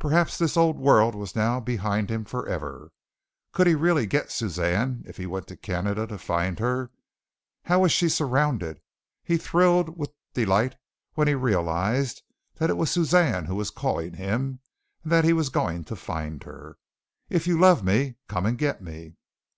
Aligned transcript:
Perhaps 0.00 0.36
this 0.36 0.56
old 0.56 0.80
world 0.80 1.14
was 1.14 1.36
now 1.36 1.60
behind 1.60 2.10
him 2.10 2.24
forever. 2.24 2.90
Could 3.52 3.68
he 3.68 3.76
really 3.76 4.04
get 4.04 4.32
Suzanne, 4.32 5.04
if 5.06 5.16
he 5.16 5.26
went 5.26 5.46
to 5.46 5.56
Canada 5.56 6.08
to 6.08 6.18
find 6.18 6.58
her? 6.58 6.90
How 7.66 7.78
was 7.78 7.92
she 7.92 8.08
surrounded? 8.08 8.80
He 9.22 9.36
thrilled 9.36 9.96
with 9.96 10.10
delight 10.34 10.74
when 11.14 11.28
he 11.28 11.34
realized 11.36 12.20
that 12.56 12.68
it 12.68 12.76
was 12.76 12.90
Suzanne 12.90 13.44
who 13.44 13.54
was 13.54 13.70
calling 13.70 14.14
him 14.14 14.58
and 15.04 15.12
that 15.12 15.24
he 15.24 15.32
was 15.32 15.50
going 15.50 15.84
to 15.84 15.94
find 15.94 16.42
her. 16.42 16.76
"If 17.28 17.46
you 17.46 17.56
love 17.56 17.84
me, 17.84 18.16
come 18.26 18.46
and 18.46 18.58
get 18.58 18.82
me." 18.82 19.14